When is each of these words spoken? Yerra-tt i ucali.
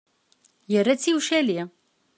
Yerra-tt 0.71 1.09
i 1.09 1.11
ucali. 1.17 1.59